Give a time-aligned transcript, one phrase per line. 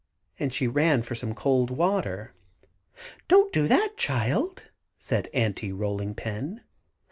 [0.39, 2.33] and she ran for some cold water.
[3.27, 6.61] "Don't do that, child," said Aunty Rolling Pin.